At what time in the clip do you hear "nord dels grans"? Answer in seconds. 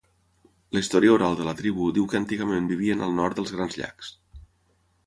3.21-3.79